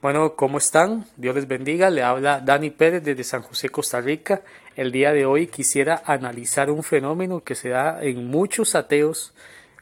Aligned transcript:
Bueno, 0.00 0.36
¿cómo 0.36 0.58
están? 0.58 1.06
Dios 1.16 1.34
les 1.34 1.48
bendiga. 1.48 1.90
Le 1.90 2.04
habla 2.04 2.38
Dani 2.38 2.70
Pérez 2.70 3.02
desde 3.02 3.24
San 3.24 3.42
José, 3.42 3.68
Costa 3.68 4.00
Rica. 4.00 4.42
El 4.76 4.92
día 4.92 5.12
de 5.12 5.26
hoy 5.26 5.48
quisiera 5.48 6.00
analizar 6.04 6.70
un 6.70 6.84
fenómeno 6.84 7.42
que 7.42 7.56
se 7.56 7.70
da 7.70 8.00
en 8.00 8.28
muchos 8.28 8.76
ateos 8.76 9.34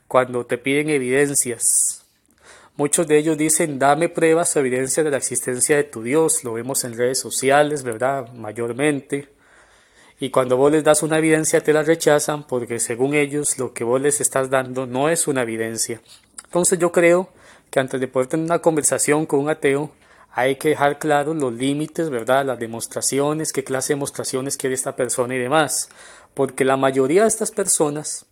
cuando 0.08 0.46
te 0.46 0.56
piden 0.56 0.88
evidencias. 0.88 2.02
Muchos 2.76 3.06
de 3.06 3.18
ellos 3.18 3.36
dicen, 3.36 3.78
dame 3.78 4.08
pruebas 4.08 4.56
o 4.56 4.60
evidencias 4.60 5.04
de 5.04 5.10
la 5.10 5.18
existencia 5.18 5.76
de 5.76 5.84
tu 5.84 6.02
Dios. 6.02 6.44
Lo 6.44 6.54
vemos 6.54 6.84
en 6.84 6.96
redes 6.96 7.18
sociales, 7.18 7.82
¿verdad? 7.82 8.32
Mayormente. 8.32 9.28
Y 10.18 10.30
cuando 10.30 10.56
vos 10.56 10.72
les 10.72 10.82
das 10.82 11.02
una 11.02 11.18
evidencia 11.18 11.62
te 11.62 11.74
la 11.74 11.82
rechazan 11.82 12.46
porque 12.46 12.80
según 12.80 13.12
ellos 13.12 13.58
lo 13.58 13.74
que 13.74 13.84
vos 13.84 14.00
les 14.00 14.22
estás 14.22 14.48
dando 14.48 14.86
no 14.86 15.10
es 15.10 15.28
una 15.28 15.42
evidencia. 15.42 16.00
Entonces 16.42 16.78
yo 16.78 16.90
creo 16.90 17.28
que 17.70 17.80
antes 17.80 18.00
de 18.00 18.08
poder 18.08 18.28
tener 18.28 18.46
una 18.46 18.60
conversación 18.60 19.26
con 19.26 19.40
un 19.40 19.50
ateo, 19.50 19.92
hay 20.38 20.56
que 20.56 20.68
dejar 20.68 20.98
claros 20.98 21.34
los 21.34 21.54
límites, 21.54 22.10
¿verdad? 22.10 22.44
Las 22.44 22.58
demostraciones, 22.58 23.54
qué 23.54 23.64
clase 23.64 23.88
de 23.88 23.94
demostraciones 23.94 24.58
quiere 24.58 24.74
esta 24.74 24.94
persona 24.94 25.34
y 25.34 25.38
demás. 25.38 25.88
Porque 26.34 26.66
la 26.66 26.76
mayoría 26.76 27.22
de 27.22 27.28
estas 27.28 27.50
personas 27.52 28.26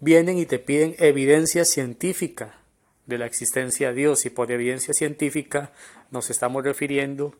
vienen 0.00 0.38
y 0.38 0.46
te 0.46 0.58
piden 0.58 0.96
evidencia 0.98 1.66
científica 1.66 2.60
de 3.04 3.18
la 3.18 3.26
existencia 3.26 3.88
de 3.88 3.94
Dios. 3.94 4.24
Y 4.24 4.30
por 4.30 4.50
evidencia 4.50 4.94
científica 4.94 5.70
nos 6.10 6.30
estamos 6.30 6.64
refiriendo 6.64 7.34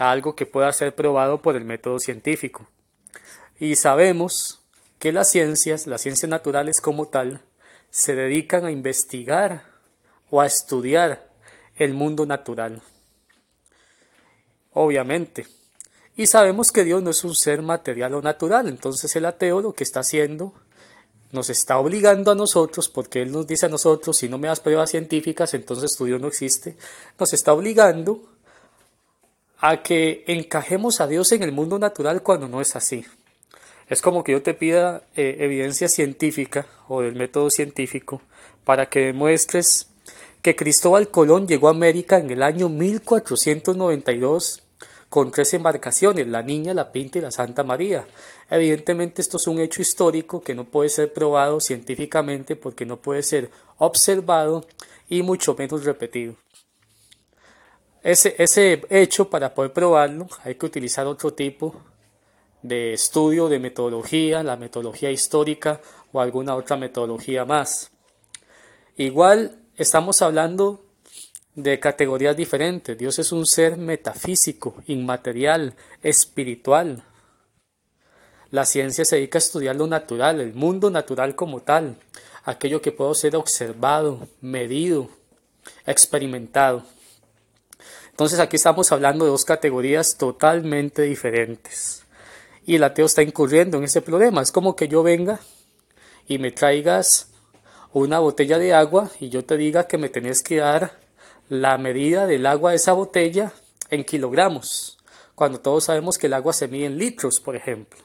a 0.00 0.10
algo 0.10 0.34
que 0.34 0.44
pueda 0.44 0.72
ser 0.72 0.92
probado 0.92 1.42
por 1.42 1.54
el 1.54 1.64
método 1.64 2.00
científico. 2.00 2.66
Y 3.56 3.76
sabemos 3.76 4.64
que 4.98 5.12
las 5.12 5.30
ciencias, 5.30 5.86
las 5.86 6.00
ciencias 6.00 6.28
naturales 6.28 6.80
como 6.80 7.06
tal, 7.06 7.40
se 7.88 8.16
dedican 8.16 8.64
a 8.64 8.72
investigar 8.72 9.62
o 10.28 10.40
a 10.40 10.46
estudiar 10.46 11.30
el 11.76 11.94
mundo 11.94 12.26
natural 12.26 12.82
obviamente. 14.74 15.46
Y 16.16 16.26
sabemos 16.26 16.72
que 16.72 16.84
Dios 16.84 17.02
no 17.02 17.10
es 17.10 17.24
un 17.24 17.34
ser 17.34 17.62
material 17.62 18.14
o 18.14 18.22
natural, 18.22 18.68
entonces 18.68 19.14
el 19.16 19.24
ateo 19.24 19.60
lo 19.60 19.72
que 19.72 19.84
está 19.84 20.00
haciendo 20.00 20.52
nos 21.32 21.48
está 21.48 21.78
obligando 21.78 22.30
a 22.30 22.34
nosotros, 22.34 22.90
porque 22.90 23.22
Él 23.22 23.32
nos 23.32 23.46
dice 23.46 23.66
a 23.66 23.70
nosotros, 23.70 24.18
si 24.18 24.28
no 24.28 24.36
me 24.36 24.48
das 24.48 24.60
pruebas 24.60 24.90
científicas, 24.90 25.54
entonces 25.54 25.96
tu 25.96 26.04
Dios 26.04 26.20
no 26.20 26.28
existe, 26.28 26.76
nos 27.18 27.32
está 27.32 27.54
obligando 27.54 28.22
a 29.58 29.82
que 29.82 30.24
encajemos 30.26 31.00
a 31.00 31.06
Dios 31.06 31.32
en 31.32 31.42
el 31.42 31.52
mundo 31.52 31.78
natural 31.78 32.22
cuando 32.22 32.48
no 32.48 32.60
es 32.60 32.76
así. 32.76 33.06
Es 33.88 34.02
como 34.02 34.24
que 34.24 34.32
yo 34.32 34.42
te 34.42 34.52
pida 34.54 35.04
eh, 35.16 35.36
evidencia 35.40 35.88
científica 35.88 36.66
o 36.88 37.00
del 37.00 37.14
método 37.14 37.48
científico 37.48 38.20
para 38.64 38.90
que 38.90 39.06
demuestres 39.06 39.88
que 40.42 40.56
Cristóbal 40.56 41.08
Colón 41.08 41.46
llegó 41.46 41.68
a 41.68 41.72
América 41.72 42.18
en 42.18 42.30
el 42.30 42.42
año 42.42 42.68
1492 42.68 44.61
con 45.12 45.30
tres 45.30 45.52
embarcaciones, 45.52 46.26
la 46.26 46.42
Niña, 46.42 46.72
la 46.72 46.90
Pinta 46.90 47.18
y 47.18 47.20
la 47.20 47.30
Santa 47.30 47.62
María. 47.64 48.06
Evidentemente 48.48 49.20
esto 49.20 49.36
es 49.36 49.46
un 49.46 49.60
hecho 49.60 49.82
histórico 49.82 50.40
que 50.40 50.54
no 50.54 50.64
puede 50.64 50.88
ser 50.88 51.12
probado 51.12 51.60
científicamente 51.60 52.56
porque 52.56 52.86
no 52.86 52.96
puede 52.96 53.22
ser 53.22 53.50
observado 53.76 54.64
y 55.10 55.22
mucho 55.22 55.54
menos 55.54 55.84
repetido. 55.84 56.36
Ese, 58.02 58.36
ese 58.38 58.80
hecho, 58.88 59.28
para 59.28 59.52
poder 59.52 59.74
probarlo, 59.74 60.28
hay 60.44 60.54
que 60.54 60.64
utilizar 60.64 61.06
otro 61.06 61.34
tipo 61.34 61.74
de 62.62 62.94
estudio, 62.94 63.50
de 63.50 63.58
metodología, 63.58 64.42
la 64.42 64.56
metodología 64.56 65.10
histórica 65.10 65.78
o 66.10 66.22
alguna 66.22 66.54
otra 66.54 66.78
metodología 66.78 67.44
más. 67.44 67.90
Igual 68.96 69.58
estamos 69.76 70.22
hablando 70.22 70.86
de 71.54 71.78
categorías 71.78 72.36
diferentes. 72.36 72.96
Dios 72.96 73.18
es 73.18 73.32
un 73.32 73.46
ser 73.46 73.76
metafísico, 73.76 74.76
inmaterial, 74.86 75.74
espiritual. 76.02 77.04
La 78.50 78.64
ciencia 78.64 79.04
se 79.04 79.16
dedica 79.16 79.38
a 79.38 79.40
estudiar 79.40 79.76
lo 79.76 79.86
natural, 79.86 80.40
el 80.40 80.54
mundo 80.54 80.90
natural 80.90 81.34
como 81.34 81.60
tal, 81.60 81.96
aquello 82.44 82.82
que 82.82 82.92
puede 82.92 83.14
ser 83.14 83.36
observado, 83.36 84.28
medido, 84.40 85.08
experimentado. 85.86 86.84
Entonces 88.10 88.38
aquí 88.40 88.56
estamos 88.56 88.92
hablando 88.92 89.24
de 89.24 89.30
dos 89.30 89.44
categorías 89.44 90.16
totalmente 90.18 91.02
diferentes. 91.02 92.04
Y 92.64 92.76
el 92.76 92.84
ateo 92.84 93.06
está 93.06 93.22
incurriendo 93.22 93.78
en 93.78 93.84
ese 93.84 94.02
problema. 94.02 94.42
Es 94.42 94.52
como 94.52 94.76
que 94.76 94.86
yo 94.86 95.02
venga 95.02 95.40
y 96.28 96.38
me 96.38 96.52
traigas 96.52 97.28
una 97.92 98.18
botella 98.18 98.58
de 98.58 98.74
agua 98.74 99.10
y 99.18 99.30
yo 99.30 99.44
te 99.44 99.56
diga 99.56 99.86
que 99.86 99.98
me 99.98 100.08
tenés 100.08 100.42
que 100.42 100.56
dar 100.56 101.00
la 101.48 101.78
medida 101.78 102.26
del 102.26 102.46
agua 102.46 102.70
de 102.70 102.76
esa 102.76 102.92
botella 102.92 103.52
en 103.90 104.04
kilogramos, 104.04 104.98
cuando 105.34 105.60
todos 105.60 105.84
sabemos 105.84 106.18
que 106.18 106.26
el 106.26 106.34
agua 106.34 106.52
se 106.52 106.68
mide 106.68 106.86
en 106.86 106.98
litros, 106.98 107.40
por 107.40 107.56
ejemplo. 107.56 108.00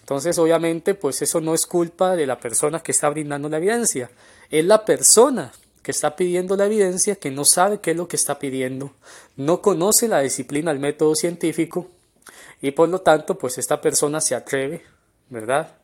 Entonces, 0.00 0.38
obviamente, 0.38 0.94
pues 0.94 1.22
eso 1.22 1.40
no 1.40 1.54
es 1.54 1.66
culpa 1.66 2.16
de 2.16 2.26
la 2.26 2.40
persona 2.40 2.80
que 2.80 2.92
está 2.92 3.08
brindando 3.08 3.48
la 3.48 3.58
evidencia, 3.58 4.10
es 4.50 4.64
la 4.64 4.84
persona 4.84 5.52
que 5.82 5.92
está 5.92 6.16
pidiendo 6.16 6.56
la 6.56 6.66
evidencia 6.66 7.16
que 7.16 7.30
no 7.30 7.44
sabe 7.44 7.80
qué 7.80 7.92
es 7.92 7.96
lo 7.96 8.08
que 8.08 8.16
está 8.16 8.38
pidiendo, 8.38 8.92
no 9.36 9.62
conoce 9.62 10.08
la 10.08 10.20
disciplina, 10.20 10.70
el 10.70 10.78
método 10.78 11.14
científico 11.14 11.88
y 12.60 12.72
por 12.72 12.88
lo 12.88 13.00
tanto, 13.00 13.38
pues 13.38 13.56
esta 13.58 13.80
persona 13.80 14.20
se 14.20 14.34
atreve, 14.34 14.82
¿verdad? 15.30 15.80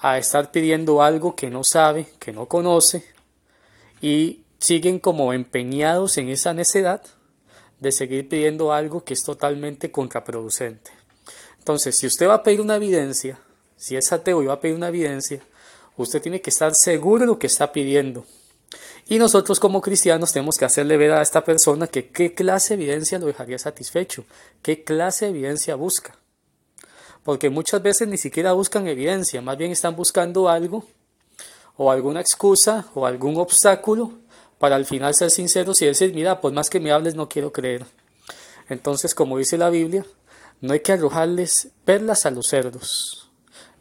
a 0.00 0.18
estar 0.18 0.50
pidiendo 0.50 1.02
algo 1.02 1.36
que 1.36 1.50
no 1.50 1.62
sabe, 1.62 2.06
que 2.18 2.32
no 2.32 2.46
conoce, 2.46 3.04
y 4.00 4.40
siguen 4.60 4.98
como 4.98 5.32
empeñados 5.32 6.18
en 6.18 6.28
esa 6.28 6.54
necedad 6.54 7.02
de 7.80 7.92
seguir 7.92 8.28
pidiendo 8.28 8.72
algo 8.72 9.02
que 9.02 9.14
es 9.14 9.22
totalmente 9.22 9.90
contraproducente. 9.90 10.92
Entonces, 11.58 11.96
si 11.96 12.06
usted 12.06 12.28
va 12.28 12.34
a 12.34 12.42
pedir 12.42 12.60
una 12.60 12.76
evidencia, 12.76 13.40
si 13.76 13.96
es 13.96 14.12
ateo 14.12 14.42
y 14.42 14.46
va 14.46 14.54
a 14.54 14.60
pedir 14.60 14.76
una 14.76 14.88
evidencia, 14.88 15.40
usted 15.96 16.22
tiene 16.22 16.40
que 16.40 16.50
estar 16.50 16.72
seguro 16.74 17.20
de 17.20 17.26
lo 17.26 17.38
que 17.38 17.46
está 17.46 17.72
pidiendo. 17.72 18.24
Y 19.08 19.18
nosotros 19.18 19.58
como 19.58 19.80
cristianos 19.80 20.32
tenemos 20.32 20.56
que 20.56 20.64
hacerle 20.64 20.96
ver 20.96 21.12
a 21.12 21.22
esta 21.22 21.42
persona 21.42 21.86
que 21.86 22.10
qué 22.10 22.34
clase 22.34 22.76
de 22.76 22.84
evidencia 22.84 23.18
lo 23.18 23.26
dejaría 23.26 23.58
satisfecho, 23.58 24.24
qué 24.62 24.84
clase 24.84 25.24
de 25.24 25.32
evidencia 25.32 25.74
busca 25.74 26.20
porque 27.24 27.50
muchas 27.50 27.82
veces 27.82 28.08
ni 28.08 28.16
siquiera 28.16 28.52
buscan 28.52 28.86
evidencia, 28.86 29.42
más 29.42 29.56
bien 29.56 29.72
están 29.72 29.96
buscando 29.96 30.48
algo 30.48 30.84
o 31.76 31.90
alguna 31.90 32.20
excusa 32.20 32.86
o 32.94 33.06
algún 33.06 33.36
obstáculo 33.36 34.12
para 34.60 34.76
al 34.76 34.84
final 34.84 35.14
ser 35.14 35.30
sinceros 35.30 35.80
y 35.80 35.86
decir, 35.86 36.14
mira, 36.14 36.42
pues 36.42 36.52
más 36.52 36.68
que 36.68 36.80
me 36.80 36.92
hables 36.92 37.14
no 37.14 37.30
quiero 37.30 37.50
creer. 37.50 37.86
Entonces, 38.68 39.14
como 39.14 39.38
dice 39.38 39.56
la 39.56 39.70
Biblia, 39.70 40.04
no 40.60 40.74
hay 40.74 40.80
que 40.80 40.92
arrojarles 40.92 41.68
perlas 41.86 42.26
a 42.26 42.30
los 42.30 42.48
cerdos. 42.48 43.30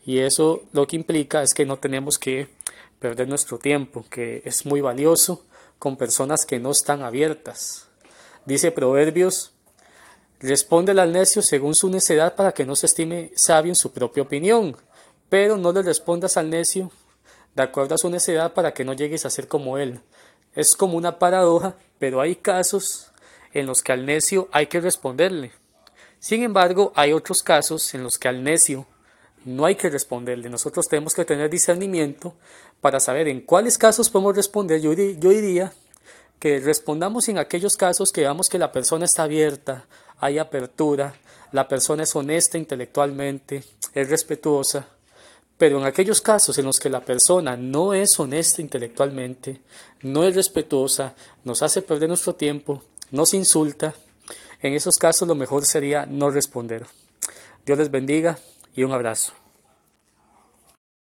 Y 0.06 0.19
eso 0.19 0.63
lo 0.72 0.88
que 0.88 0.95
implica 0.95 1.44
es 1.44 1.53
que 1.53 1.66
no 1.66 1.79
tenemos 1.79 2.17
que 2.17 2.47
perder 2.97 3.28
nuestro 3.28 3.59
tiempo, 3.59 4.06
que 4.09 4.41
es 4.45 4.66
muy 4.66 4.79
valioso 4.79 5.45
con 5.79 5.97
personas 5.97 6.45
que 6.45 6.59
no 6.59 6.72
están 6.72 7.03
abiertas. 7.03 7.88
Dice 8.46 8.72
Proverbios 8.72 9.51
Respóndele 10.40 11.01
al 11.01 11.11
necio 11.11 11.41
según 11.41 11.75
su 11.75 11.90
necedad 11.90 12.35
para 12.35 12.53
que 12.53 12.66
no 12.66 12.78
se 12.78 12.85
estime 12.85 13.34
sabio 13.35 13.72
en 13.72 13.75
su 13.75 13.91
propia 13.91 14.23
opinión, 14.23 14.78
pero 15.28 15.57
no 15.57 15.73
le 15.73 15.81
respondas 15.81 16.38
al 16.38 16.50
necio 16.50 16.91
de 17.56 17.63
acuerdo 17.63 17.96
a 17.96 17.97
su 17.97 18.09
necedad 18.09 18.53
para 18.53 18.73
que 18.73 18.85
no 18.85 18.94
llegues 18.94 19.25
a 19.25 19.29
ser 19.29 19.50
como 19.50 19.78
él. 19.78 20.00
Es 20.55 20.75
como 20.75 20.97
una 20.97 21.19
paradoja, 21.19 21.75
pero 21.99 22.21
hay 22.21 22.35
casos 22.35 23.11
en 23.53 23.65
los 23.65 23.81
que 23.81 23.91
al 23.91 24.05
necio 24.05 24.47
hay 24.51 24.67
que 24.67 24.81
responderle. 24.81 25.51
Sin 26.19 26.43
embargo, 26.43 26.91
hay 26.95 27.13
otros 27.13 27.43
casos 27.43 27.93
en 27.93 28.03
los 28.03 28.17
que 28.17 28.27
al 28.27 28.43
necio 28.43 28.85
no 29.45 29.65
hay 29.65 29.75
que 29.75 29.89
responderle. 29.89 30.49
Nosotros 30.49 30.85
tenemos 30.87 31.13
que 31.13 31.25
tener 31.25 31.49
discernimiento 31.49 32.35
para 32.81 32.99
saber 32.99 33.27
en 33.27 33.41
cuáles 33.41 33.77
casos 33.77 34.09
podemos 34.09 34.35
responder. 34.35 34.81
Yo, 34.81 34.93
diría 34.93 35.73
que 36.39 36.59
respondamos 36.59 37.29
en 37.29 37.37
aquellos 37.37 37.75
casos 37.77 38.11
que 38.11 38.21
veamos 38.21 38.49
que 38.49 38.59
la 38.59 38.71
persona 38.71 39.05
está 39.05 39.23
abierta, 39.23 39.85
hay 40.19 40.37
apertura, 40.37 41.13
la 41.52 41.67
persona 41.67 42.03
es 42.03 42.16
honesta 42.16 42.57
intelectualmente, 42.57 43.63
es 43.93 44.09
respetuosa, 44.09 44.87
pero 45.59 45.78
en 45.78 45.85
aquellos 45.85 46.22
casos 46.22 46.58
en 46.58 46.66
los 46.66 46.79
que 46.79 46.90
la 46.90 47.02
persona 47.02 47.58
no 47.58 47.94
es 47.94 48.17
honesta 48.17 48.61
intelectualmente, 48.61 49.59
no 50.02 50.23
es 50.23 50.34
respetuosa, 50.34 51.16
nos 51.44 51.61
hace 51.61 51.82
perder 51.82 52.08
nuestro 52.08 52.34
tiempo, 52.34 52.82
nos 53.11 53.34
insulta, 53.34 53.94
en 54.61 54.73
esos 54.73 54.97
casos 54.97 55.28
lo 55.28 55.35
mejor 55.35 55.66
sería 55.66 56.06
no 56.06 56.32
responder. 56.32 56.85
Dios 57.66 57.78
les 57.78 57.91
bendiga 57.91 58.40
y 58.73 58.84
un 58.84 58.94
abrazo. 58.94 59.34